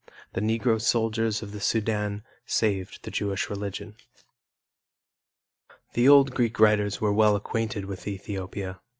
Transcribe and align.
The 0.33 0.41
Negro 0.41 0.81
soldiers 0.81 1.43
of 1.43 1.51
the 1.51 1.59
Sudan 1.59 2.23
saved 2.47 3.03
the 3.03 3.11
Jewish 3.11 3.51
religion. 3.51 3.97
The 5.93 6.09
old 6.09 6.31
Greek 6.33 6.59
writers 6.59 6.99
were 6.99 7.13
well 7.13 7.35
acquainted 7.35 7.85
with 7.85 8.07
Ethiopia. 8.07 8.79